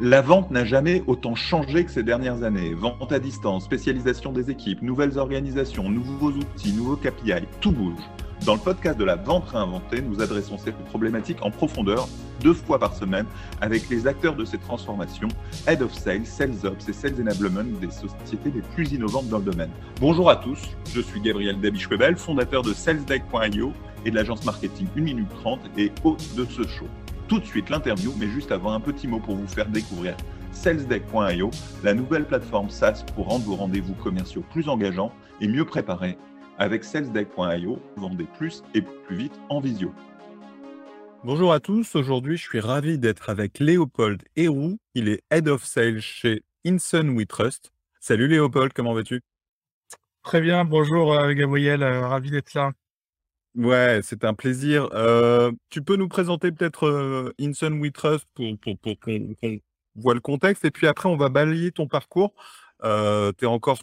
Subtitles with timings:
[0.00, 2.72] La vente n'a jamais autant changé que ces dernières années.
[2.72, 7.98] Vente à distance, spécialisation des équipes, nouvelles organisations, nouveaux outils, nouveaux KPI, tout bouge.
[8.46, 12.08] Dans le podcast de la vente réinventée, nous adressons cette problématique en profondeur
[12.40, 13.26] deux fois par semaine
[13.60, 15.26] avec les acteurs de ces transformations,
[15.66, 19.50] Head of Sales, Sales Ops et Sales Enablement des sociétés les plus innovantes dans le
[19.50, 19.70] domaine.
[20.00, 20.60] Bonjour à tous,
[20.94, 23.72] je suis Gabriel Dabischwebel, fondateur de SalesDeck.io
[24.04, 26.86] et de l'agence marketing 1 minute 30 et hôte de ce show
[27.28, 30.16] tout de suite l'interview, mais juste avant un petit mot pour vous faire découvrir
[30.50, 31.50] salesdeck.io,
[31.84, 36.16] la nouvelle plateforme SaaS pour rendre vos rendez-vous commerciaux plus engageants et mieux préparés.
[36.58, 39.92] Avec salesdeck.io, vendez plus et plus vite en visio.
[41.22, 45.64] Bonjour à tous, aujourd'hui je suis ravi d'être avec Léopold Héroux, il est Head of
[45.64, 47.72] Sales chez Inson We Trust.
[48.00, 49.20] Salut Léopold, comment vas-tu?
[50.22, 52.72] Très bien, bonjour euh, Gabriel, euh, ravi d'être là.
[53.58, 54.88] Ouais, c'est un plaisir.
[54.92, 59.58] Euh, tu peux nous présenter peut-être euh, Inson We Trust pour, pour, pour qu'on
[59.96, 62.34] voit le contexte et puis après on va balayer ton parcours.
[62.84, 63.80] Euh, tu es encore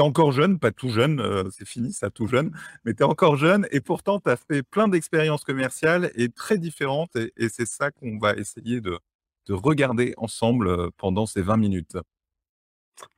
[0.00, 2.50] encore jeune, pas tout jeune, euh, c'est fini ça, tout jeune,
[2.84, 6.58] mais tu es encore jeune et pourtant tu as fait plein d'expériences commerciales et très
[6.58, 8.98] différentes et, c'est ça qu'on va essayer de,
[9.46, 11.96] de regarder ensemble pendant ces 20 minutes.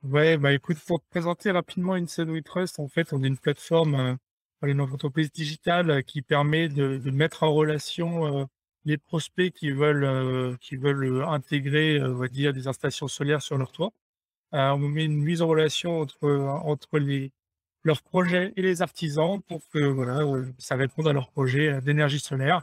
[0.03, 3.39] Ouais, bah écoute, pour te présenter rapidement Inson We Trust, en fait, on est une
[3.39, 4.19] plateforme
[4.67, 8.45] une entreprise digitale euh, qui permet de, mettre en relation euh,
[8.85, 13.59] les prospects qui veulent, euh, qui veulent intégrer, on va dire, des installations solaires sur
[13.59, 13.93] leur toit.
[14.53, 17.01] on met une mise en relation entre, entre
[17.85, 20.21] leurs projets et les artisans pour que voilà,
[20.59, 22.63] ça réponde à leurs projets d'énergie solaire.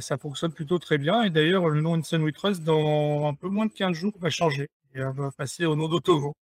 [0.00, 1.22] ça fonctionne plutôt très bien.
[1.22, 4.30] Et d'ailleurs, le nom Instant We Trust, dans un peu moins de 15 jours, va
[4.30, 6.34] changer et va passer au nom d'Autovo.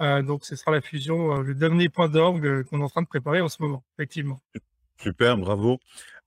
[0.00, 2.88] Euh, donc, ce sera la fusion, euh, le dernier point d'orgue euh, qu'on est en
[2.88, 4.40] train de préparer en ce moment, effectivement.
[5.00, 5.78] Super, bravo.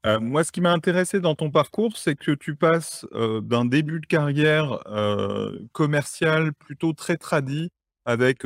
[0.06, 4.06] moi, ce qui m'a intéressé dans ton parcours, c'est que tu passes d'un début de
[4.06, 4.80] carrière
[5.74, 7.70] commercial plutôt très tradit,
[8.06, 8.44] avec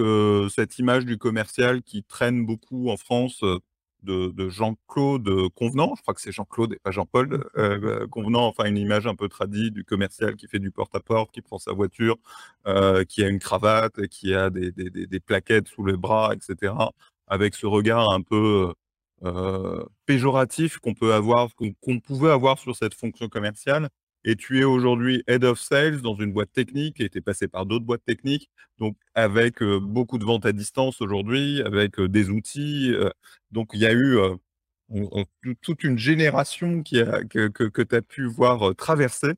[0.50, 3.44] cette image du commercial qui traîne beaucoup en France
[4.06, 8.78] de, Jean-Claude Convenant, je crois que c'est Jean-Claude et pas Jean-Paul euh, Convenant, enfin une
[8.78, 12.18] image un peu tradie du commercial qui fait du porte-à-porte, qui prend sa voiture,
[12.68, 16.74] euh, qui a une cravate, qui a des, plaquettes sous les bras, etc.
[17.28, 18.74] Avec ce regard un peu
[19.24, 23.90] euh, péjoratif qu'on peut avoir, qu'on pouvait avoir sur cette fonction commerciale.
[24.26, 27.48] Et tu es aujourd'hui head of sales dans une boîte technique et tu es passé
[27.48, 28.50] par d'autres boîtes techniques,
[28.80, 32.94] donc avec beaucoup de ventes à distance aujourd'hui, avec des outils.
[33.52, 34.18] donc il y a eu
[35.62, 39.34] toute une génération que, tu as pu voir traverser.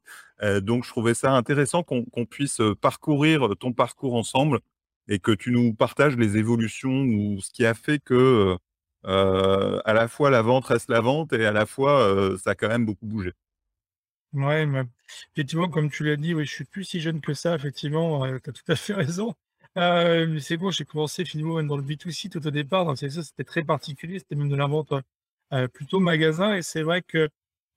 [0.61, 4.59] donc je trouvais ça intéressant qu'on puisse parcourir ton parcours ensemble
[5.09, 8.55] et que tu nous partages les évolutions ou ce qui a fait que
[9.03, 12.69] à la fois la vente reste la vente et à la fois ça a quand
[12.69, 13.33] même beaucoup bougé.
[14.37, 14.67] Ouais,
[15.35, 18.49] effectivement, comme tu l'as dit, oui, je suis plus si jeune que ça, effectivement, tu
[18.49, 19.35] as tout à fait raison.
[19.77, 23.09] Euh, mais c'est bon, j'ai commencé finalement dans le B2C tout au départ, donc c'est
[23.09, 24.93] ça, c'était très particulier, c'était même de la vente
[25.53, 26.55] euh, plutôt magasin.
[26.55, 27.29] Et c'est vrai que,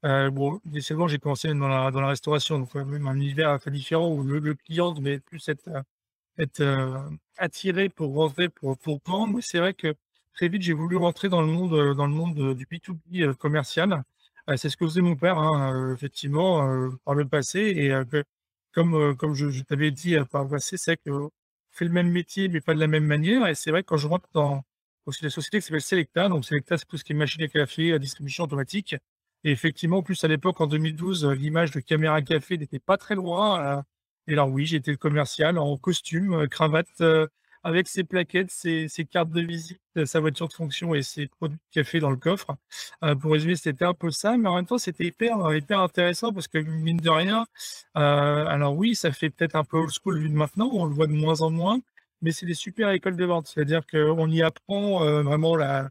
[0.04, 4.09] euh, bon, j'ai commencé dans la, dans la restauration, donc même un univers très différent
[4.10, 5.69] où le, client devait plus être,
[6.38, 9.34] être attiré pour rentrer, pour, pour prendre.
[9.34, 9.94] Mais c'est vrai que
[10.34, 14.04] très vite, j'ai voulu rentrer dans le monde, dans le monde du B2B commercial.
[14.56, 17.61] C'est ce que faisait mon père, hein, effectivement, par le passé.
[17.61, 17.93] Et
[18.72, 21.28] comme, comme je, t'avais dit par le passé, c'est que
[21.71, 23.47] fait le même métier, mais pas de la même manière.
[23.47, 24.65] Et c'est vrai que quand je rentre dans
[25.06, 27.49] aussi la société qui s'appelle Selecta, donc Selecta, c'est tout ce qui est machine à
[27.49, 28.97] café, distribution automatique.
[29.44, 33.15] Et effectivement, en plus, à l'époque, en 2012, l'image de caméra café n'était pas très
[33.15, 33.84] loin.
[34.27, 37.03] et alors, oui, j'étais commercial en costume, cravate,
[37.62, 41.72] avec ses plaquettes, ses, cartes de visite, sa voiture de fonction et ses produits de
[41.72, 42.56] café dans le coffre.
[43.04, 46.32] Euh, pour résumer, c'était un peu ça, mais en même temps, c'était hyper, hyper intéressant
[46.32, 47.47] parce que, mine de rien,
[47.97, 50.94] euh, alors oui, ça fait peut-être un peu old school vu de maintenant, on le
[50.94, 51.81] voit de moins en moins,
[52.22, 53.48] mais c'est des super écoles de vente.
[53.48, 55.91] C'est-à-dire qu'on y apprend euh, vraiment la,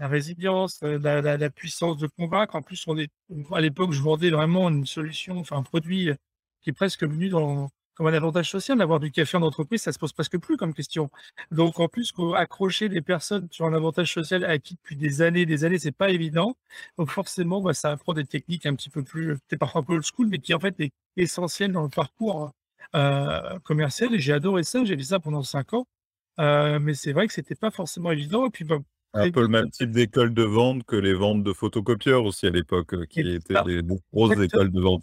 [0.00, 2.56] résilience, la, puissance de convaincre.
[2.56, 2.86] En plus,
[3.52, 6.10] à l'époque, je vendais vraiment une solution, enfin un produit
[6.62, 9.92] qui est presque venu dans, comme un avantage social d'avoir du café en entreprise, ça
[9.92, 11.10] se pose presque plus comme question.
[11.50, 15.64] Donc en plus, accrocher des personnes sur un avantage social acquis depuis des années, des
[15.64, 16.56] années, c'est pas évident.
[16.98, 19.94] Donc forcément, bah, ça apprend des techniques un petit peu plus, peut-être parfois un peu
[19.94, 22.52] old school, mais qui en fait est essentiel dans le parcours
[22.94, 24.14] euh, commercial.
[24.14, 25.86] Et j'ai adoré ça, j'ai fait ça pendant cinq ans.
[26.40, 28.46] Euh, mais c'est vrai que c'était pas forcément évident.
[28.46, 28.78] Et puis bah,
[29.14, 32.50] un peu le même type d'école de vente que les ventes de photocopieurs aussi à
[32.50, 33.82] l'époque, euh, qui étaient des
[34.12, 35.02] grosses écoles de vente.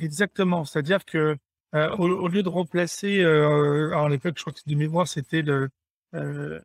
[0.00, 0.64] Exactement.
[0.64, 1.36] C'est-à-dire que
[1.74, 5.40] euh, au, lieu de remplacer, euh, alors à l'époque, je crois que de mémoire, c'était
[5.40, 5.70] le,
[6.14, 6.60] euh,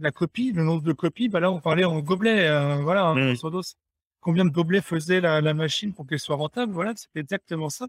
[0.00, 2.48] la copie, le nombre de copies, bah là, on parlait en gobelet,
[2.82, 3.62] voilà, hein, mmh.
[4.20, 7.86] combien de gobelets faisait la, la machine pour qu'elle soit rentable, voilà, c'était exactement ça.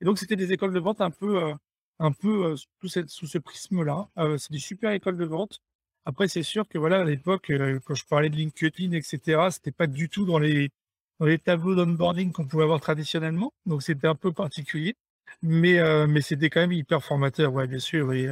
[0.00, 1.52] Et donc, c'était des écoles de vente un peu,
[1.98, 4.08] un peu sous, cette, sous ce prisme-là.
[4.38, 5.60] c'est des super écoles de vente.
[6.04, 7.50] Après, c'est sûr que voilà, à l'époque,
[7.84, 10.70] quand je parlais de LinkedIn, etc., c'était pas du tout dans les,
[11.18, 13.52] dans les tableaux d'onboarding qu'on pouvait avoir traditionnellement.
[13.66, 14.94] Donc, c'était un peu particulier.
[15.42, 18.12] Mais, mais c'était quand même hyper formateur, ouais, bien sûr.
[18.12, 18.28] Et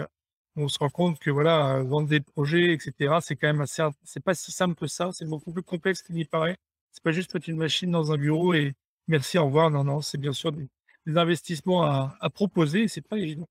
[0.57, 4.23] on se rend compte que voilà, vendre des projets, etc., c'est quand même assez, c'est
[4.23, 5.11] pas si simple que ça.
[5.13, 6.57] C'est beaucoup plus complexe qu'il n'y paraît.
[6.93, 8.75] C'est pas juste mettre une machine dans un bureau et
[9.09, 9.71] merci, au revoir.
[9.71, 10.69] Non, non, c'est bien sûr des,
[11.17, 12.89] investissements à, à proposer.
[12.89, 13.49] C'est pas évident.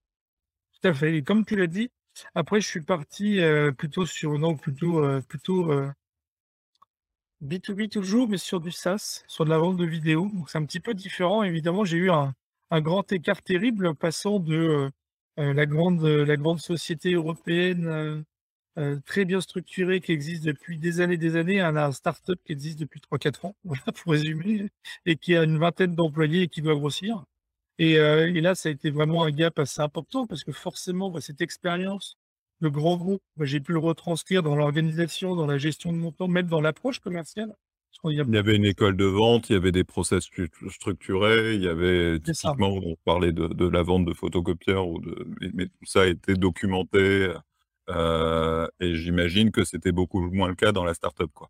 [0.81, 1.18] Tout à fait.
[1.18, 1.89] Et comme tu l'as dit,
[2.33, 5.71] après, je suis parti euh, plutôt sur, non, plutôt, euh, plutôt
[7.44, 10.31] B2B euh, toujours, mais sur du SaaS, sur de la vente de vidéos.
[10.48, 11.44] C'est un petit peu différent.
[11.44, 12.33] Évidemment, j'ai eu un,
[12.71, 14.91] un, grand écart terrible passant de
[15.38, 18.23] la, grande, la grande société européenne
[19.06, 22.79] très bien structurée qui existe depuis des années des années à un startup qui existe
[22.79, 24.69] depuis 3-4 ans, voilà, pour résumer,
[25.06, 27.25] et qui a une vingtaine d'employés et qui doit grossir.
[27.77, 31.41] Et, euh, là, ça a été vraiment un gap assez important parce que forcément, cette
[31.41, 32.17] expérience
[32.62, 36.27] de grand groupe, j'ai pu le retranscrire dans l'organisation, dans la gestion de mon temps,
[36.27, 37.53] même dans l'approche commerciale.
[38.03, 40.30] Il y avait une école de vente, il y avait des process
[40.69, 45.27] structurés, il y avait typiquement, on parlait de, de, la vente de photocopieurs, ou de,
[45.53, 47.33] mais, tout ça a été documenté.
[47.89, 51.50] Euh, et j'imagine que c'était beaucoup moins le cas dans la startup, quoi.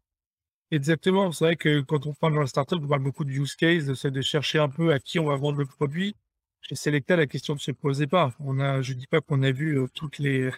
[0.71, 1.31] Exactement.
[1.31, 3.93] C'est vrai que quand on parle dans la startup, on parle beaucoup de use case,
[3.93, 6.15] c'est de chercher un peu à qui on va vendre le produit.
[6.61, 8.33] Chez Selecta, la question ne se posait pas.
[8.39, 10.51] On a, je dis pas qu'on a vu euh, toutes les,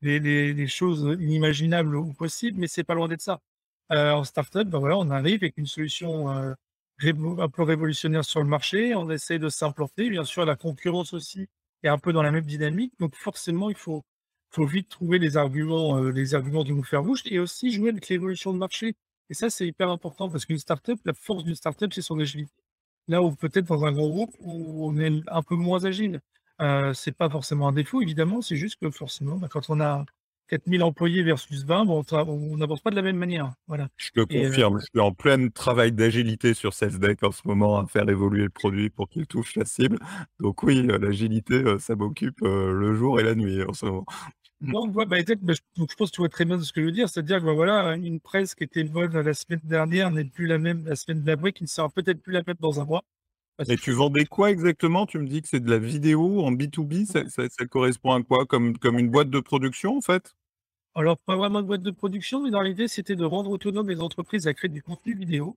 [0.00, 3.40] les, les, choses inimaginables ou possibles, mais c'est pas loin d'être ça.
[3.90, 6.54] Euh, en startup, ben voilà, on arrive avec une solution euh,
[7.02, 8.94] un peu révolutionnaire sur le marché.
[8.94, 10.08] On essaie de s'implanter.
[10.10, 11.48] Bien sûr, la concurrence aussi
[11.82, 12.94] est un peu dans la même dynamique.
[13.00, 14.04] Donc forcément, il faut,
[14.50, 18.08] faut vite trouver les arguments, les arguments de nous faire bouger et aussi jouer avec
[18.08, 18.94] l'évolution de marché.
[19.30, 22.52] Et ça, c'est hyper important parce qu'une startup, la force d'une startup, c'est son agilité.
[23.08, 26.20] Là où peut-être dans un grand groupe où on est un peu moins agile,
[26.60, 30.04] euh, c'est pas forcément un défaut, évidemment, c'est juste que forcément, bah, quand on a
[30.52, 33.54] 4000 employés versus 20, on n'avance pas de la même manière.
[33.68, 33.88] Voilà.
[33.96, 37.78] Je te euh, confirme, je suis en plein travail d'agilité sur SalesDeck en ce moment
[37.78, 39.98] à faire évoluer le produit pour qu'il touche la cible.
[40.40, 44.04] Donc oui, euh, l'agilité, euh, ça m'occupe le jour et la nuit en ce moment.
[44.60, 47.08] Bah, bah, je pense que tu vois très bien ce que je veux dire.
[47.08, 50.58] C'est-à-dire que bah, voilà, une presse qui était bonne la semaine dernière n'est plus la
[50.58, 53.04] même la semaine d'après, qui ne sera peut-être plus la même dans un mois.
[53.68, 55.06] Et tu vendais quoi exactement?
[55.06, 58.44] Tu me dis que c'est de la vidéo en B2B, ça, correspond à quoi?
[58.44, 60.34] Comme, comme une boîte de production en fait?
[60.94, 64.00] Alors, pas vraiment de boîte de production, mais dans l'idée, c'était de rendre autonome les
[64.00, 65.56] entreprises à créer du contenu vidéo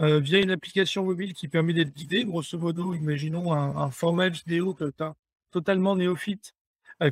[0.00, 2.24] euh, via une application mobile qui permet d'être guidé.
[2.24, 5.14] Grosso modo, imaginons un, un format vidéo que tu as
[5.50, 6.54] totalement néophyte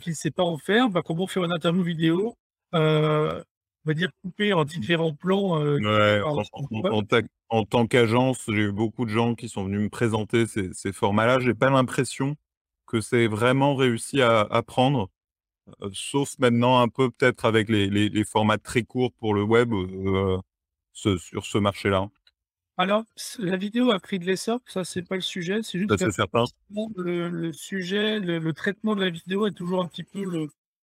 [0.00, 2.36] qui ne sait pas en faire, bah, comment faire une interview vidéo,
[2.74, 3.42] euh,
[3.84, 5.60] on va dire coupée en différents plans.
[5.60, 7.02] Euh, ouais,
[7.48, 10.92] en, tant qu'agence, j'ai eu beaucoup de gens qui sont venus me présenter ces, ces
[10.92, 11.40] formats-là.
[11.40, 12.36] J'ai pas l'impression
[12.86, 15.06] que c'est vraiment réussi à, apprendre, euh,
[15.92, 19.72] sauf maintenant un peu peut-être avec les, les, les, formats très courts pour le web
[19.72, 20.38] euh,
[20.92, 22.08] ce, sur ce marché-là.
[22.78, 23.04] Alors,
[23.38, 26.04] la vidéo a pris de l'essor, ça c'est pas le sujet, c'est juste que
[26.96, 30.48] le, sujet, le, traitement de la vidéo est toujours un petit peu le,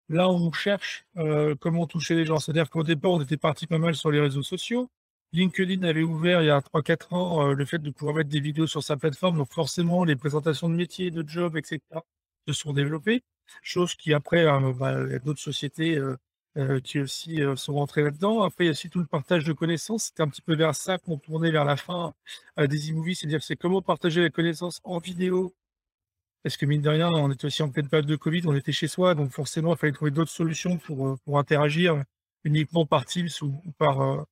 [0.08, 2.38] là où on cherche euh, comment toucher les gens.
[2.38, 4.90] C'est-à-dire qu'au départ, on était parti pas mal sur les réseaux sociaux.
[5.32, 8.40] LinkedIn avait ouvert il y a 3-4 ans euh, le fait de pouvoir mettre des
[8.40, 11.80] vidéos sur sa plateforme, donc forcément les présentations de métiers, de jobs, etc.
[12.46, 13.22] se sont développées,
[13.62, 16.00] chose qui après, euh, bah, d'autres sociétés
[16.58, 18.42] euh, qui aussi euh, sont rentrés là-dedans.
[18.42, 20.06] Après, il y a aussi tout le partage de connaissances.
[20.06, 22.14] C'était un petit peu vers ça qu'on tournait vers la fin
[22.58, 25.54] euh, des e-movies, c'est-à-dire c'est comment partager les connaissances en vidéo.
[26.42, 28.72] Parce que mine de rien, on était aussi en pleine période de Covid, on était
[28.72, 32.02] chez soi, donc forcément, il fallait trouver d'autres solutions pour, pour interagir
[32.44, 34.26] uniquement par Teams ou, par,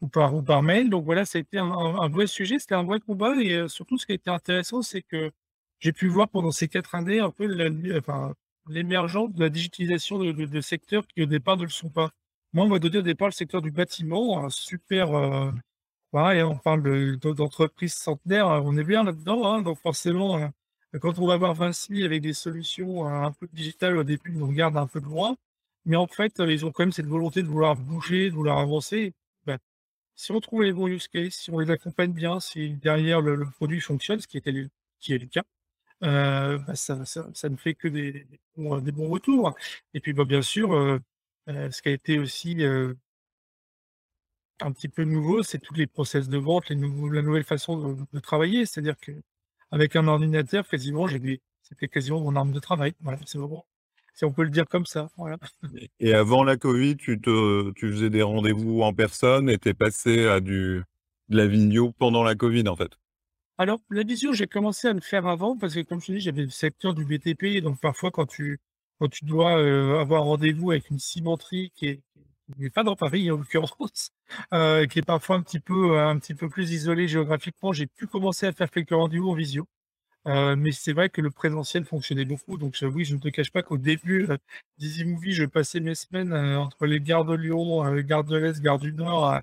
[0.00, 0.90] ou, par, ou par mail.
[0.90, 3.34] Donc voilà, ça a été un, vrai sujet, c'était un vrai combat.
[3.40, 5.32] Et surtout, ce qui a été intéressant, c'est que
[5.80, 8.34] j'ai pu voir pendant ces quatre années un peu la, enfin,
[8.68, 12.10] l'émergence de la digitalisation de, secteurs qui au départ ne le sont pas.
[12.52, 15.12] Moi, on va donner au départ le secteur du bâtiment, un super.
[15.14, 15.50] Euh,
[16.12, 19.52] on parle d'entreprises centenaires, on est bien là-dedans.
[19.52, 20.48] Hein, donc forcément, euh,
[21.00, 24.46] quand on va voir Vinci avec des solutions euh, un peu digitales au début, on
[24.48, 25.36] regarde un peu de loin.
[25.86, 29.12] Mais en fait, ils ont quand même cette volonté de vouloir bouger, de vouloir avancer.
[29.46, 29.58] Ben,
[30.16, 33.46] si on trouve les bons use cases, si on les accompagne bien, si derrière le,
[33.50, 34.52] produit fonctionne, ce qui, était
[35.00, 35.44] qui est le cas,
[36.02, 39.54] euh, bah, ça, ça, ne fait que des, des, bons, retours.
[39.94, 40.98] Et puis, bah, bien sûr, euh,
[41.48, 42.62] euh, ce qui a été aussi
[44.60, 46.76] un petit peu nouveau, c'est tous les process de vente, la
[47.22, 48.66] nouvelle façon de, travailler.
[48.66, 51.06] C'est-à-dire qu'avec un ordinateur, quasiment,
[51.62, 52.94] c'était quasiment mon arme de travail.
[53.00, 53.62] Voilà, c'est bon.
[54.14, 55.08] Si on peut le dire comme ça.
[55.98, 59.74] Et avant la Covid, tu, te, tu faisais des rendez-vous en personne et tu es
[59.74, 60.84] passé à du,
[61.28, 62.92] de la vidéo pendant la Covid, en fait?
[63.58, 66.20] Alors, la visio, j'ai commencé à le faire avant parce que comme je te dis,
[66.20, 68.58] j'avais le secteur du BTP, donc parfois quand tu
[69.00, 72.02] quand tu dois, heu, avoir rendez-vous avec une cimenterie qui est
[72.58, 74.10] n'est pas dans Paris en l'occurrence,
[74.52, 78.06] heu, qui est parfois un petit peu, un petit peu plus isolée géographiquement, j'ai pu
[78.06, 79.66] commencer à faire quelques rendez-vous en visio.
[80.26, 83.62] Mais c'est vrai que le présentiel fonctionnait beaucoup, donc oui, je ne te cache pas
[83.62, 84.38] qu'au début, heu,
[84.78, 88.92] d'EasyMovie, je passais mes semaines, entre les gares de Lyon, gare de l'Est, gare du
[88.94, 89.40] Nord,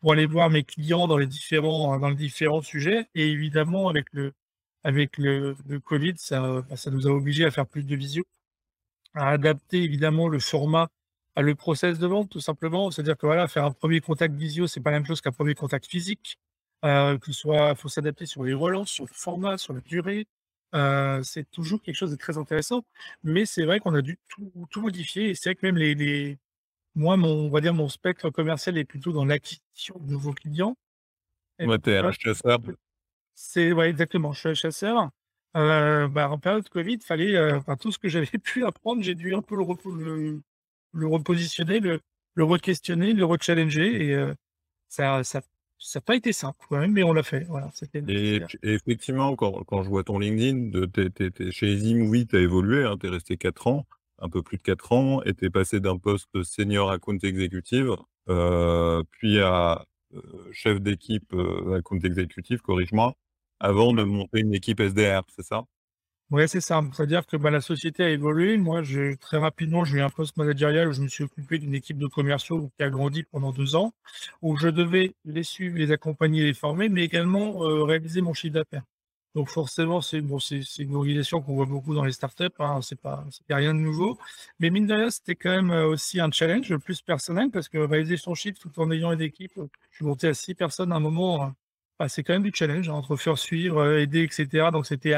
[0.00, 4.06] pour aller voir mes clients dans les différents, dans les différents sujets et évidemment avec
[4.12, 4.32] le
[4.84, 8.24] avec le covid, ça, bah, ça nous a obligés à faire plus de visio,
[9.14, 10.88] à adapter évidemment le format
[11.36, 12.90] à le process de vente tout simplement.
[12.90, 15.54] C'est-à-dire que voilà, faire un premier contact visio, c'est pas la même chose qu'un premier
[15.54, 16.38] contact physique.
[16.84, 20.26] Ce soit faut s'adapter sur les relances, sur le format, sur la durée.
[20.74, 22.84] Heu, c'est toujours quelque chose de très intéressant,
[23.24, 26.38] mais c'est vrai qu'on a dû tout modifier c'est vrai que même les
[26.94, 30.76] moi, mon on va dire mon spectre commercial est plutôt dans l'acquisition de nouveaux clients
[31.62, 32.58] Ouais, tu es un chasseur.
[33.34, 35.10] c'est ouais, exactement, je suis un chasseur.
[35.56, 39.34] Heu, bah, en période covid, fallait, enfin tout ce que j'avais pu apprendre, j'ai dû
[39.34, 40.42] un peu le repo le
[40.92, 42.00] le repositionner, le
[42.34, 44.34] le re-questionner, le re-challenger et heu,
[44.88, 45.42] ça ça
[45.78, 47.70] ça a pas été simple quand même, mais on l'a fait, voilà,
[48.08, 52.40] Et effectivement, quand quand je vois ton LinkedIn, de tu es chez EasyMovie, tu as
[52.40, 53.86] évolué, hein, tu es resté 4 ans,
[54.20, 57.96] un peu plus de 4 ans es passé d'un poste senior account executive,
[58.28, 59.84] heu, puis à,
[60.14, 60.22] heu,
[60.52, 63.14] chef d'équipe, heu, account executive, corrige-moi,
[63.60, 65.64] avant de monter une équipe SDR, c'est ça?
[66.30, 66.80] Ouais, c'est ça.
[66.92, 68.56] C'est-à-dire que, bah, la société a évolué.
[68.56, 68.82] Moi,
[69.20, 72.06] très rapidement, j'ai eu un poste managérial où je me suis occupé d'une équipe de
[72.06, 73.92] commerciaux qui a grandi pendant 2 ans,
[74.40, 78.54] où je devais les suivre, les accompagner, les former, mais également, heu, réaliser mon chiffre
[78.54, 78.84] d'affaires.
[79.36, 83.24] Donc forcément, c'est c'est une organisation qu'on voit beaucoup dans les startups, hein, c'est pas
[83.48, 84.18] rien de nouveau.
[84.58, 87.78] Mais mine de rien, c'était quand même, heu, aussi un challenge, plus personnel parce que
[87.78, 90.90] réaliser son chiffre tout en ayant une équipe, heu, je suis monté à 6 personnes
[90.92, 91.50] à un moment, heu,
[91.98, 94.72] bah, c'est quand même du challenge, hein, entre faire suivre, heu, aider et cetera.
[94.72, 95.14] Donc c'était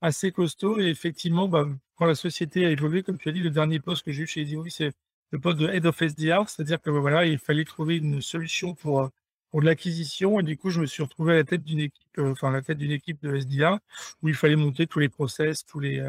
[0.00, 1.66] assez costaud et effectivement, bah,
[1.96, 4.26] quand la société a évolué, comme tu as dit, le dernier poste que j'ai eu
[4.26, 4.90] chez Easymovie, c'est
[5.30, 6.48] le poste de Head of SDR.
[6.48, 9.08] C'est-à-dire que, voilà, il fallait trouver une solution pour,
[9.52, 12.18] pour de l'acquisition et du coup, je me suis retrouvé à la tête d'une équipe,
[12.18, 13.78] heu, enfin, à la tête d'une équipe de SDR
[14.22, 16.00] où il fallait monter tous les process, tous les,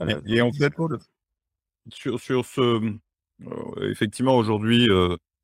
[0.00, 0.98] Et heu, tous et les en fait, de
[1.90, 2.96] sur sur ce,
[3.90, 4.88] effectivement aujourd'hui,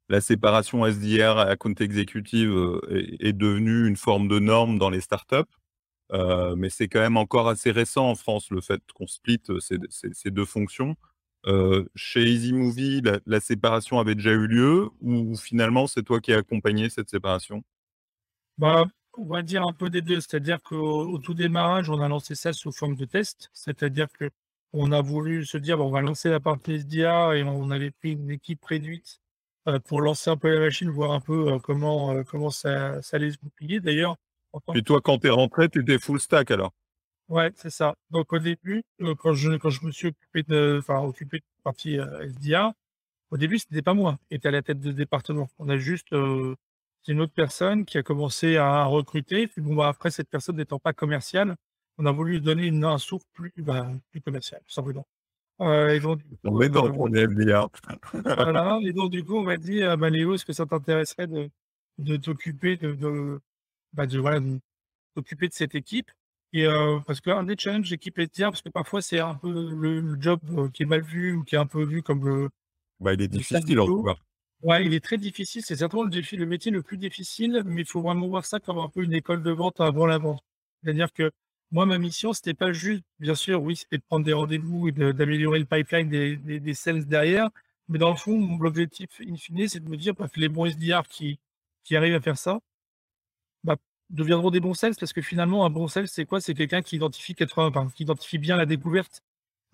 [0.09, 5.01] la séparation SDR account executive, heu, est est devenue une forme de norme dans les
[5.01, 5.37] startups.
[6.57, 9.87] Mais c'est quand même encore assez récent en France, le fait qu'on split, ces d
[9.91, 10.97] ces ces 2 fonctions.
[11.49, 16.33] Heu, chez EasyMovie, la la séparation avait déjà eu lieu ou finalement c'est toi qui
[16.33, 17.65] as accompagné cette séparation?
[18.59, 18.85] Bah,
[19.17, 20.21] on va dire un peu des 2.
[20.21, 23.51] C'est-à-dire qu'au au tout démarrage, on a lancé ça sous forme de test.
[23.53, 24.09] C'est-à-dire
[24.73, 27.91] qu'on a voulu se dire: «Bon, on va lancer la partie SDR» et on avait
[27.91, 29.21] pris une équipe réduite,
[29.69, 33.17] heu, pour lancer un peu la machine, voir un peu, heu, comment, comment ça ça
[33.17, 33.81] allait se goupiller.
[33.81, 34.17] D'ailleurs,
[34.73, 36.73] Puis toi, quand tu es rentré, tu étais full stack alors?
[37.29, 37.95] Ouais, c'est ça.
[38.11, 41.45] Donc au début, heu, quand je quand je me suis occupé de enfin occupé de
[41.59, 42.73] la partie, heu, SDA,
[43.31, 45.49] au début, c'était pas moi qui était à la tête de département.
[45.59, 46.57] On a juste, heu,
[47.03, 49.47] c'est une autre personne qui a commencé à recruter.
[49.47, 51.57] Puis bon, bah, après cette personne n'étant pas commerciale,
[51.99, 55.07] on a voulu donner une un souffle plus, bah, plus commercial, simplement.
[55.61, 57.69] Et donc du On est dans premier SDR.
[58.37, 61.27] voilà et donc du coup, on m'a dit: «Heu, bah, Léo, est-ce que ça t'intéresserait
[61.27, 61.51] de
[61.99, 63.41] de t'occuper de de,
[63.93, 64.61] bah, de voilà, de
[65.17, 66.11] t'occuper de cette équipe?»
[66.53, 70.21] Et heu, parce qu'un des challenges SDR, parce que parfois c'est un peu le le
[70.21, 72.49] job, heu, qui est mal vu ou qui est un peu vu comme, heu,
[73.01, 74.15] Bah, il est difficile en tout cas.
[74.63, 77.83] Ouais, il est très difficile, c'est certainement le défi le métier le plus difficile, mais
[77.83, 80.41] il faut vraiment voir ça comme un peu une école de vente avant la vente.
[80.83, 81.31] C'est-à-dire que
[81.71, 84.93] moi, ma mission, c'était pas juste bien sûr, oui, c'était de prendre des rendez-vous et
[84.93, 87.51] d'améliorer le pipeline des des des sales derrière,
[87.89, 90.65] mais dans le fond, mon l'objectif in fine, c'est de me dire, bah, les bons
[90.67, 91.39] SDR qui
[91.85, 92.59] qui arrivent à faire ça,
[93.65, 93.77] bah,
[94.11, 96.41] deviendront des bons sales parce que finalement, un bon sales, c'est quoi?
[96.41, 99.23] C'est quelqu'un qui identifie 80 enfin, qui identifie bien la découverte,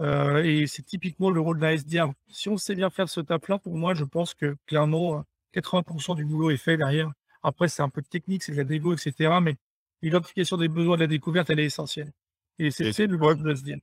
[0.00, 2.12] heu et c'est typiquement le rôle d'un SDR.
[2.28, 5.22] Si on sait bien faire ce taf-là, pour moi, je pense que clairement, heu,
[5.52, 7.12] 80 du boulot est fait derrière.
[7.42, 9.56] Après, c'est un peu de technique, c'est de la dégo et cetera, mais
[10.02, 12.12] l'identification des besoins de la découverte, elle est essentielle
[12.58, 13.78] et c'est le boulot de SDR.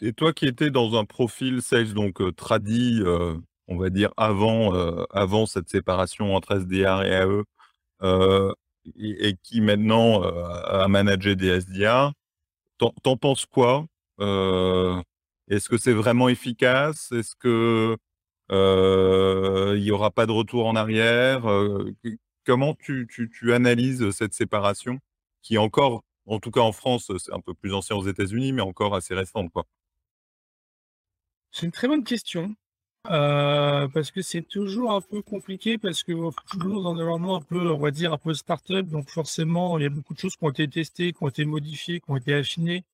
[0.00, 4.12] et toi qui étais dans un profil sales donc heu, tradi, heu, on va dire
[4.16, 7.42] avant, heu, avant cette séparation entre SDR et AE,
[8.98, 10.32] et qui maintenant, heu,
[10.66, 12.12] a managé des SDR,
[12.78, 13.86] tu en tu en penses quoi?
[14.20, 15.02] Heu,
[15.48, 17.12] est-ce que c'est vraiment efficace?
[17.12, 17.96] Est-ce que,
[18.52, 21.44] heu, il y aura pas de retour en arrière?
[22.46, 25.00] Comment tu tu tu analyses cette séparation
[25.42, 28.52] qui est encore, en tout cas en France, c'est un peu plus ancien aux États-Unis,
[28.52, 29.66] mais encore assez récente, quoi?
[31.50, 32.54] C'est une très bonne question.
[33.08, 36.12] Parce que c'est toujours un peu compliqué parce que
[36.50, 38.86] toujours dans un environnement un peu, on va dire, un peu start-up.
[38.86, 41.44] Donc forcément, il y a beaucoup de choses qui ont été testées, qui ont été
[41.44, 42.84] modifiées, qui ont été affinées.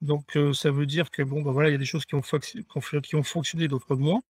[0.00, 2.22] Donc ça veut dire que bon, ben voilà, il y a des choses qui ont,
[2.22, 4.20] qui ont fonctionné, d'autres moins.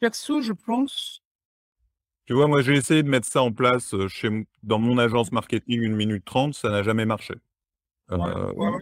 [0.00, 1.22] perso, je pense.
[2.26, 5.82] Tu vois, moi j'ai essayé de mettre ça en place chez dans mon agence marketing
[5.82, 7.34] une minute trente, ça n'a jamais marché.
[8.10, 8.16] Ou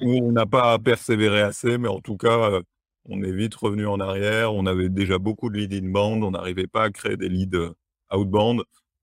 [0.03, 2.61] on n'a pas persévéré assez, mais en tout cas,
[3.09, 4.55] on est vite revenu en arrière.
[4.55, 7.75] On avait déjà beaucoup de leads inbound, on n'arrivait pas à créer des leads
[8.13, 8.63] outbound.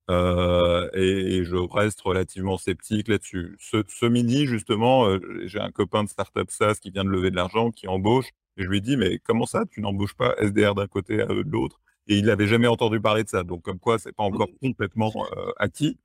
[0.09, 3.57] Euh, et, je reste relativement sceptique là-dessus.
[3.59, 5.07] Ce, midi, justement,
[5.45, 8.29] j'ai un copain de Startup SaaS qui vient de lever de l'argent, qui embauche.
[8.57, 11.43] Et je lui dis, mais comment ça, tu n'embauches pas SDR d'un côté à eux
[11.43, 11.79] de l'autre?
[12.07, 13.43] Et il n'avait jamais entendu parler de ça.
[13.43, 15.11] Donc, comme quoi, c'est pas encore complètement
[15.57, 15.97] acquis.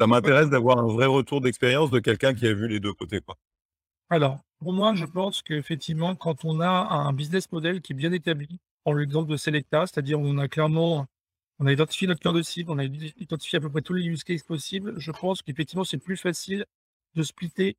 [0.00, 3.20] Ça m'intéresse d'avoir un vrai retour d'expérience de quelqu'un qui a vu les deux côtés.
[3.20, 3.36] Quoi.
[4.10, 8.12] Alors, pour moi, je pense qu'effectivement, quand on a un business model qui est bien
[8.12, 11.06] établi, en l'exemple de Selecta, c'est-à-dire on a clairement,
[11.58, 14.04] on a identifié notre cœur de cible, on a identifié à peu près tous les
[14.06, 16.64] use cases possibles, je pense qu'effectivement, c'est plus facile
[17.14, 17.76] de splitter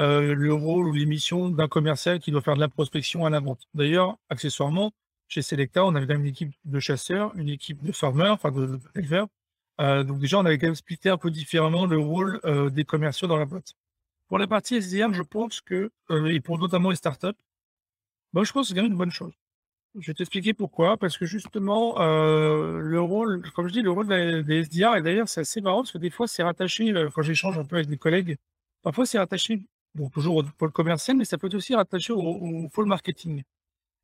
[0.00, 3.30] euh, le rôle ou les missions d'un commercial qui doit faire de la prospection à
[3.30, 3.66] la vente.
[3.74, 4.92] D'ailleurs, accessoirement,
[5.28, 8.50] chez Selecta, on avait quand même une équipe de chasseurs, une équipe de farmers, enfin
[8.50, 9.28] de, éleveurs.
[9.80, 12.84] Euh, donc déjà, on avait quand même splitté un peu différemment le rôle euh, des
[12.84, 13.74] commerciaux dans la boîte.
[14.28, 17.38] Pour la partie SDR, je pense que, euh, et pour notamment les startups,
[18.32, 19.32] moi, je pense que c'est quand une bonne chose.
[19.98, 20.96] Je vais t'expliquer pourquoi.
[20.98, 24.08] Parce que justement, euh, le rôle, comme je dis, le rôle
[24.44, 27.22] des SDR, et d'ailleurs, c'est assez marrant parce que des fois, c'est rattaché, euh, quand
[27.22, 28.36] j'échange un peu avec des collègues,
[28.82, 29.62] parfois, c'est rattaché,
[29.94, 33.42] bon, toujours au pôle commercial, mais ça peut être aussi rattaché au, au pôle marketing.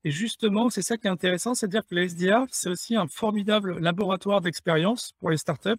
[0.04, 3.78] Et justement, c'est ça qui est intéressant, c'est-à-dire que le SDR, c'est aussi un formidable
[3.78, 5.70] laboratoire d'expérience pour les startups,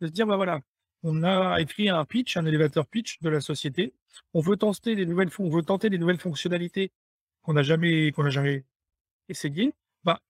[0.00, 0.60] de se dire, bah voilà,
[1.02, 3.92] on a écrit un pitch, un élévateur pitch de la société.
[4.34, 6.92] On veut tenter des nouvelles, on veut tenter des nouvelles fonctionnalités
[7.42, 8.64] qu'on n'a jamais, qu'on jamais
[9.28, 9.74] essayé.
[10.04, 10.20] Bah,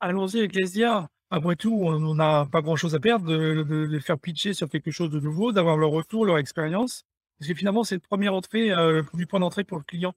[0.00, 1.08] allons-y avec les SDR.
[1.30, 5.10] Après tout, on n'a pas grand-chose à perdre de, les faire pitcher sur quelque chose
[5.10, 7.04] de nouveau, d'avoir leur retour, leur expérience.
[7.38, 10.14] Parce que finalement, c'est le premier entrée, euh, le point d'entrée pour le client.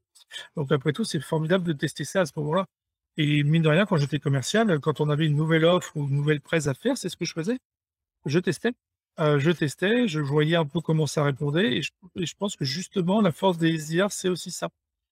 [0.56, 2.68] Donc après tout, c'est formidable de tester ça à ce moment-là.
[3.18, 6.16] Et mine de rien, quand j'étais commercial, quand on avait une nouvelle offre ou une
[6.16, 7.58] nouvelle presse à faire, c'est ce que je faisais.
[8.26, 8.74] Je testais.
[9.20, 13.20] Euh, je testais, je voyais un peu comment ça répondait et je pense que justement
[13.20, 14.70] la force des SDR, c'est aussi ça.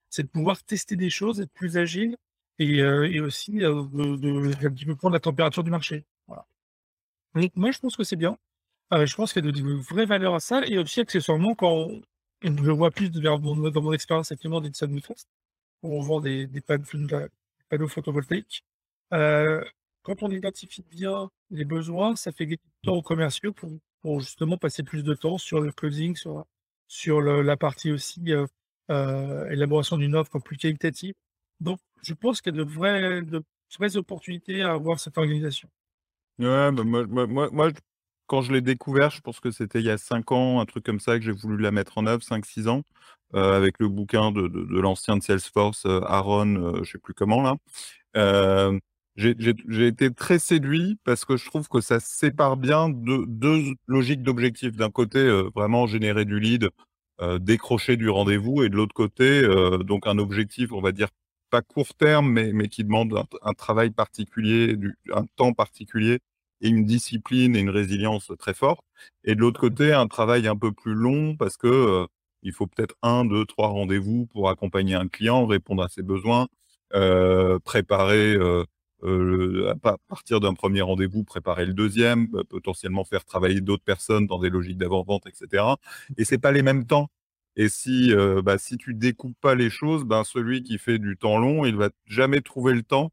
[0.10, 2.16] C'est de pouvoir tester des choses, être plus agile
[2.60, 6.06] et euh, aussi, euh, de prendre la température du marché.
[6.28, 6.46] Voilà.
[7.56, 8.38] moi je pense que c'est bien.
[8.92, 11.90] je pense qu'il y a de vraies valeurs à ça et aussi accessoirement quand
[12.44, 14.72] je vois plus dans mon expérience actuellement des
[15.84, 18.64] où on vend des des panneaux photovoltaïques.
[19.10, 23.72] quand on identifie bien les besoins, ça fait gagner du temps aux commerciaux pour
[24.20, 26.46] justement passer plus de temps sur le closing, sur,
[26.88, 28.46] sur la partie aussi euh,
[28.90, 31.14] euh, élaboration d'une offre plus qualitative.
[31.60, 33.44] Donc, je pense qu'il y a de vraies, de
[33.78, 35.70] vraies opportunités à avoir cette organisation.
[36.40, 37.72] Ouais, bah, moi, moi, moi,
[38.28, 40.86] quand je l'ai découvert, je pense que c'était il y a 5 ans, un truc
[40.86, 42.84] comme ça, que j'ai voulu la mettre en œuvre, 5-6 ans,
[43.34, 47.56] euh, avec le bouquin de, de, l'ancien de Salesforce, Aaron, je sais plus comment là
[49.16, 54.76] j'ai été très séduit parce que je trouve que ça sépare bien deux, logiques d'objectifs.
[54.76, 56.70] D'un côté, euh, vraiment générer du lead,
[57.22, 61.08] euh, décrocher du rendez-vous, et de l'autre côté, euh, donc un objectif, on va dire,
[61.50, 64.76] pas court terme, mais, mais qui demande un, travail particulier,
[65.14, 66.20] un temps particulier,
[66.62, 68.82] et une discipline et une résilience très forte.
[69.24, 72.08] Et de l'autre côté, un travail un peu plus long parce que
[72.44, 76.48] il faut peut-être un, deux, trois rendez-vous pour accompagner un client, répondre à ses besoins,
[77.64, 78.38] préparer
[79.04, 84.26] euh, à partir d'un premier rendez-vous, préparer le deuxième, euh, potentiellement faire travailler d'autres personnes
[84.26, 85.64] dans des logiques d'avant-vente, etc.
[86.18, 87.10] Et c'est pas les mêmes temps.
[87.58, 91.18] Et si, euh, bah, si tu découpes pas les choses, ben celui qui fait du
[91.18, 93.12] temps long, il va jamais trouver le temps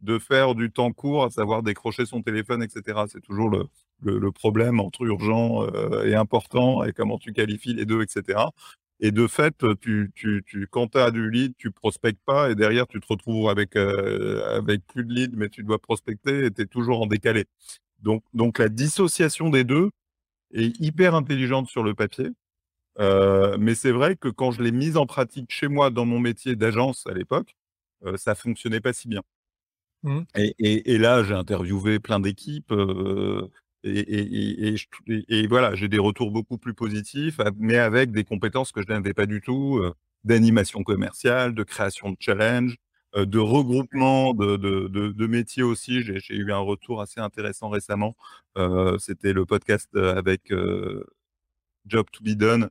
[0.00, 3.02] de faire du temps court, à savoir décrocher son téléphone, etc.
[3.08, 3.68] C'est toujours le,
[4.02, 5.66] le, problème entre urgent
[6.04, 8.38] et important et comment tu qualifies les deux, etc.
[9.04, 12.54] Et de fait, tu, tu, tu, quand tu as du lead, tu prospectes pas et
[12.54, 16.50] derrière, tu te retrouves avec, euh, avec plus de lead, mais tu dois prospecter et
[16.50, 17.44] tu es toujours en décalé.
[18.00, 19.90] Donc, donc la dissociation des deux
[20.54, 22.30] est hyper intelligente sur le papier.
[22.98, 26.18] Euh, mais c'est vrai que quand je l'ai mise en pratique chez moi dans mon
[26.18, 27.54] métier d'agence à l'époque,
[28.06, 29.20] euh, ça fonctionnait pas si bien.
[30.02, 30.20] Mmh.
[30.36, 33.50] Et, et, et, là, j'ai interviewé plein d'équipes, euh,
[33.84, 39.12] et, voilà, j'ai des retours beaucoup plus positifs, mais avec des compétences que je n'avais
[39.12, 39.80] pas du tout,
[40.24, 42.76] d'animation commerciale, de création de challenge,
[43.14, 46.02] de regroupement de, métiers aussi.
[46.02, 48.16] J'ai eu un retour assez intéressant récemment.
[48.98, 50.52] C'était le podcast avec
[51.86, 52.70] Job to be Done,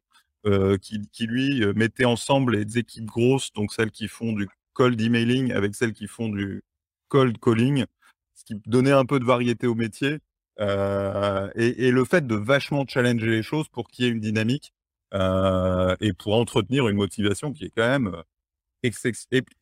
[0.81, 5.75] qui, lui mettait ensemble les équipes grosses, donc celles qui font du cold emailing avec
[5.75, 6.63] celles qui font du
[7.07, 7.85] cold calling,
[8.33, 10.17] ce qui donnait un peu de variété au métier.
[10.59, 14.73] Et, le fait de vachement challenger les choses pour qu'il y ait une dynamique
[15.13, 18.23] et pour entretenir une motivation qui est quand même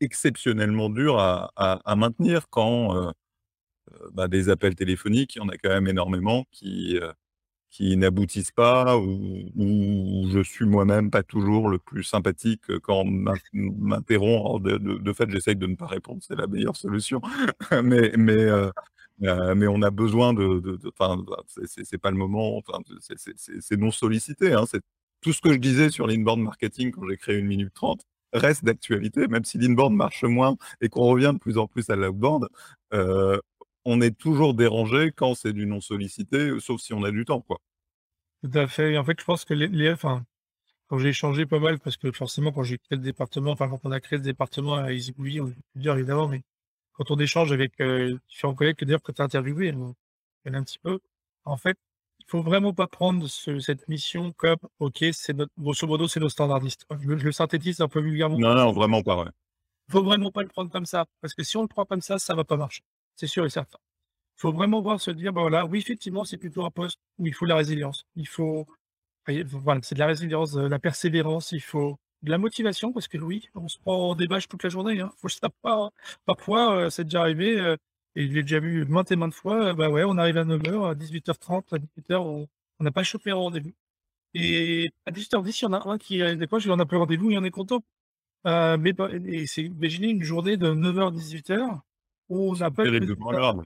[0.00, 3.12] exceptionnellement dure à, maintenir quand
[4.12, 6.98] bah, des appels téléphoniques, il y en a quand même énormément qui,
[7.72, 14.62] qui n'aboutissent pas ou, je suis moi-même pas toujours le plus sympathique quand on m'interrompt.
[14.62, 17.20] De, fait, j'essaye de ne pas répondre, c'est la meilleure solution.
[17.82, 18.12] mais,
[19.22, 20.60] euh, mais on a besoin de.
[20.60, 20.78] de,
[21.66, 22.62] c'est pas le moment,
[22.94, 24.52] c'est non sollicité.
[24.52, 24.64] Hein,
[25.20, 28.64] tout ce que je disais sur l'inbound marketing quand j'ai créé une minute 30 reste
[28.64, 32.48] d'actualité, même si l'inbound marche moins et qu'on revient de plus en plus à l'outbound.
[32.94, 33.38] Euh,
[33.84, 37.40] on est toujours dérangé quand c'est du non sollicité, sauf si on a du temps,
[37.40, 37.58] quoi.
[38.42, 38.96] Tout à fait.
[38.96, 40.24] en fait, je pense que les, enfin,
[40.88, 43.80] quand j'ai échangé pas mal, parce que forcément, quand j'ai créé le département, enfin, quand
[43.84, 46.42] on a créé le département à Easy on peut dire évidemment, mais
[46.92, 49.94] quand on échange avec euh, différents collègues, que d'ailleurs, que tu as interviewé, on
[50.44, 51.00] connaît un petit peu,
[51.44, 51.76] en fait,
[52.20, 56.28] il faut vraiment pas prendre cette mission comme, OK, c'est notre, grosso modo, c'est nos
[56.28, 56.86] standardistes.
[57.00, 58.38] Je, le synthétise un peu vulgairement.
[58.38, 59.30] Non, non, vraiment pas, ouais.
[59.90, 62.18] faut vraiment pas le prendre comme ça, parce que si on le prend comme ça,
[62.18, 62.82] ça va pas marcher
[63.16, 63.78] c'est sûr et certain.
[64.36, 67.26] Il faut vraiment voir se dire, bah voilà, oui, effectivement, c'est plutôt un poste où
[67.26, 68.04] il faut la résilience.
[68.16, 68.66] Il faut,
[69.26, 73.18] voilà, c'est de la résilience, de la persévérance, il faut de la motivation, parce que
[73.18, 75.00] oui, on se prend des bâches toute la journée.
[75.00, 75.12] Hein.
[75.18, 75.28] Faut
[75.62, 75.90] pas.
[76.24, 77.76] Parfois, euh, c'est déjà arrivé, euh,
[78.14, 80.44] et je l'ai déjà vu maintes et maintes fois, euh, bah ouais, on arrive à
[80.44, 83.72] 9h, à 18h30, à 18h, on n'a pas chopé un rendez-vous.
[84.34, 86.98] Et à 18h10, il y en a un qui, des fois, je lui en appelle
[86.98, 87.82] rendez-vous et on est content.
[88.44, 91.80] mais et c'est, imaginez une journée de 9h, 18h,
[92.28, 93.64] on Terriblement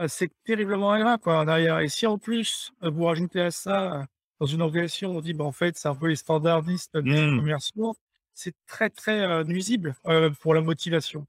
[0.00, 4.06] ah, c'est terriblement grave, quoi, en Et si en plus, euh, vous rajoutez à ça,
[4.40, 7.38] dans une organisation, on dit, bah, en fait, c'est un peu les standardistes mmh.
[7.38, 7.96] commerciaux,
[8.34, 11.26] c'est très, très euh, nuisible euh, pour la motivation.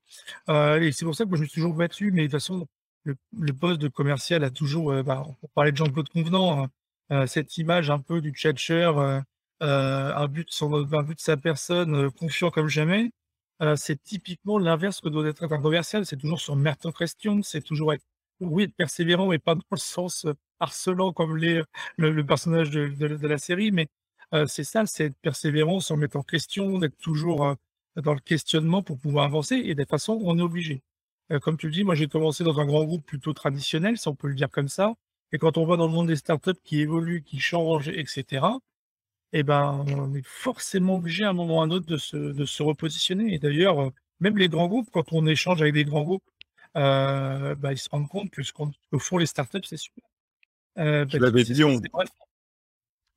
[0.47, 2.67] et c'est pour ça que je me suis toujours battu, mais de toute façon,
[3.03, 6.69] le, poste de commercial a toujours, bah, pour parler de Jean-Claude Convenant,
[7.09, 8.91] hein, cette image un peu du tchatcher,
[9.61, 13.11] un but, son, un but de sa personne, confiant comme jamais
[13.75, 16.05] c'est typiquement l'inverse que doit être un commercial.
[16.05, 18.05] C'est toujours sur mettre question, c'est toujours être,
[18.39, 20.25] oui, être persévérant, mais pas dans le sens
[20.59, 21.61] harcelant comme les,
[21.97, 23.87] le, personnage de, la série, mais
[24.47, 27.55] c'est ça, c'est être persévérant sans mettre en question, d'être toujours
[27.95, 29.55] dans le questionnement pour pouvoir avancer.
[29.55, 30.81] Et de toute façon, on est obligé.
[31.41, 34.15] comme tu le dis, moi j'ai commencé dans un grand groupe plutôt traditionnel, si on
[34.15, 34.93] peut le dire comme ça.
[35.31, 38.45] Et quand on voit dans le monde des startups qui évoluent, qui changent, etc.,
[39.33, 42.63] eh ben, on est forcément obligé à un moment ou à un autre de se,
[42.63, 43.33] repositionner.
[43.33, 46.23] Et d'ailleurs, euh, même les grands groupes, quand on échange avec des grands groupes,
[46.77, 50.03] euh, bah, ils se rendent compte que ce que font les startups, c'est super.
[50.79, 51.79] Euh, Je l'avais dit, on,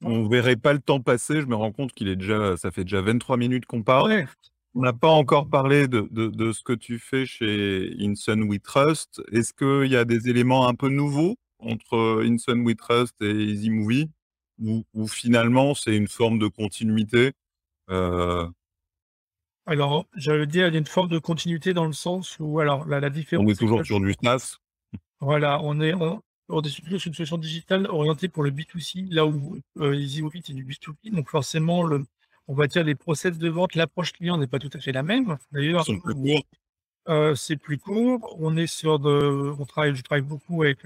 [0.03, 1.41] ne verrait pas le temps passer.
[1.41, 4.27] Je me rends compte qu'il est déjà, ça fait déjà 23 minutes qu'on parle.
[4.75, 8.61] On n'a pas encore parlé de, de, de, ce que tu fais chez Insun We
[8.61, 9.23] Trust.
[9.31, 13.71] Est-ce qu'il y a des éléments un peu nouveaux entre Insun We Trust et Easy
[13.71, 14.11] Movie?
[14.59, 17.33] Ou, finalement c'est une forme de continuité
[17.91, 18.49] euh?
[19.67, 22.87] Alors, j'allais dire, il y a une forme de continuité dans le sens où, alors,
[22.87, 23.47] la, la différence.
[23.47, 24.59] On est toujours sur du SNAS.
[25.21, 26.21] Voilà, on est, on,
[26.61, 30.65] est sur une solution digitale orientée pour le B2C, là où euh, EasyOfit est du
[30.65, 31.15] B2B.
[31.15, 32.05] Donc, forcément, le,
[32.49, 35.03] on va dire les process de vente, l'approche client n'est pas tout à fait la
[35.03, 35.39] même.
[35.53, 35.87] D'ailleurs,
[37.09, 38.37] euh, c'est plus court.
[38.39, 40.79] On est sur de, on travaille, je travaille beaucoup avec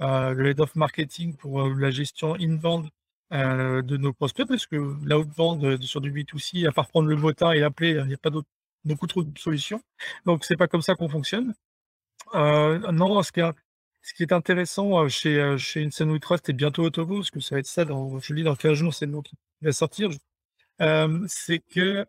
[0.00, 2.84] euh, le head of marketing pour euh, la gestion in-vend
[3.32, 7.52] euh, de nos prospects, parce que l'outbound sur du B2C, à part prendre le botin
[7.52, 8.30] et appeler, il n'y a pas
[8.84, 9.82] beaucoup trop de solutions.
[10.26, 11.54] Donc, c'est pas comme ça qu'on fonctionne.
[12.34, 13.52] non, ce qui, est,
[14.04, 17.60] ce qui est intéressant chez, chez Insane Trust et bientôt Autobo, parce que ça va
[17.60, 20.10] être ça, dans, je lis dans 15 jours, c'est le nom qui va sortir,
[20.78, 22.06] c'est que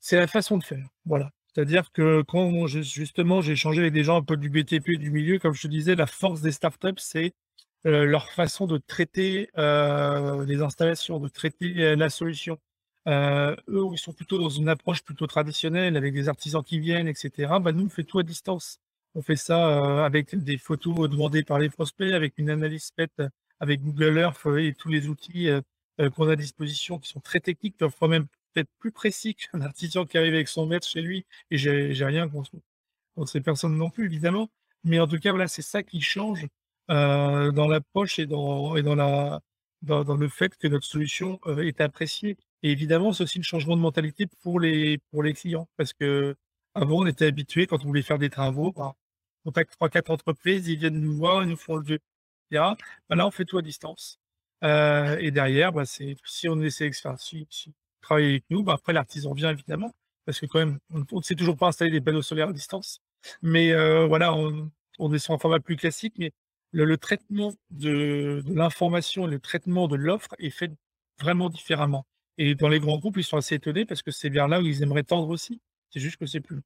[0.00, 0.86] c'est la façon de faire.
[1.04, 1.30] Voilà.
[1.54, 5.38] C'est-à-dire que quand justement j'ai échangé avec des gens un peu du BTP du milieu,
[5.38, 7.34] comme je te disais, la force des startups, c'est
[7.86, 12.58] euh, leur façon de traiter euh, les installations, de traiter euh, la solution.
[13.06, 13.56] eux,
[13.92, 17.58] ils sont plutôt dans une approche plutôt traditionnelle, avec des artisans qui viennent, etc.
[17.60, 18.80] Bah, nous, on fait tout à distance.
[19.14, 23.22] On fait ça avec des photos demandées par les prospects, avec une analyse faite
[23.60, 25.48] avec Google Earth et tous les outils
[26.14, 30.04] qu'on a à disposition qui sont très techniques, parfois même peut-être plus précis qu'un artisan
[30.06, 32.52] qui arrive avec son maître chez lui, et j'ai rien contre,
[33.26, 34.48] ces personnes non plus, évidemment.
[34.84, 36.46] Mais en tout cas, voilà, c'est ça qui change
[36.90, 38.94] euh, dans l'approche et dans, et dans,
[40.16, 42.36] le fait que notre solution euh, est appréciée.
[42.62, 46.36] Et évidemment, c'est aussi un changement de mentalité pour les, pour les clients, parce que
[46.80, 48.94] avant, on était habitué, quand on voulait faire des travaux, on
[49.44, 51.98] contacte trois, quatre entreprises, ils viennent nous voir, ils nous font le jeu,
[52.50, 52.74] etc.
[53.10, 54.18] Là, on fait tout à distance.
[54.64, 58.62] Euh, et derrière, bah, si on essaie, si, si, travailler avec nous.
[58.62, 59.92] Bah, après, l'artisan vient évidemment.
[60.24, 63.00] parce que quand même, on ne sait toujours pas installer des panneaux solaires à distance.
[63.42, 66.32] Mais euh, voilà, on, est sur un format plus classique, mais
[66.72, 70.72] le, traitement de, de l'information le traitement de l'offre est fait
[71.20, 72.06] vraiment différemment.
[72.38, 74.66] Et dans les grands groupes, ils sont assez étonnés parce que c'est vers là où
[74.66, 75.60] ils aimeraient tendre aussi.
[75.90, 76.60] C'est juste que c'est plus.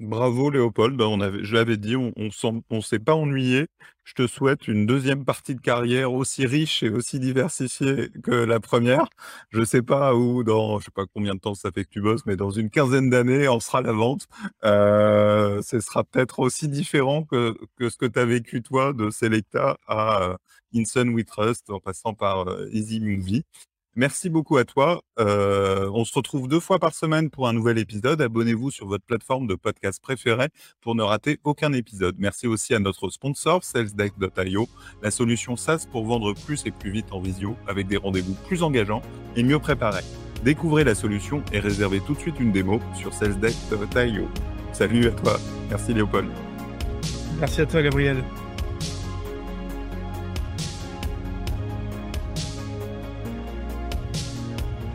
[0.00, 3.66] Bravo Léopold, ben, on avait, je l'avais dit, on ne s'est pas ennuyé.
[4.04, 8.60] Je te souhaite une deuxième partie de carrière aussi riche et aussi diversifiée que la
[8.60, 9.08] première.
[9.50, 11.90] Je ne sais pas où, dans, je sais pas combien de temps ça fait que
[11.90, 14.28] tu bosses, mais dans une quinzaine d'années, on sera la vente.
[14.64, 19.10] Euh, ce sera peut-être aussi différent que, que ce que tu as vécu toi de
[19.10, 20.36] Selecta à euh,
[20.76, 23.44] Inson We Trust en passant par euh, Easy Movie.
[23.96, 25.02] Merci beaucoup à toi.
[25.18, 28.20] Euh, on se retrouve deux fois par semaine pour un nouvel épisode.
[28.22, 30.48] Abonnez-vous sur votre plateforme de podcast préférée
[30.80, 32.14] pour ne rater aucun épisode.
[32.18, 34.68] Merci aussi à notre sponsor, salesdeck.io,
[35.02, 38.62] la solution SaaS pour vendre plus et plus vite en visio avec des rendez-vous plus
[38.62, 39.02] engageants
[39.36, 40.04] et mieux préparés.
[40.44, 44.28] Découvrez la solution et réservez tout de suite une démo sur salesdeck.io.
[44.72, 45.40] Salut à toi.
[45.70, 46.30] Merci Léopold.
[47.40, 48.22] Merci à toi Gabriel.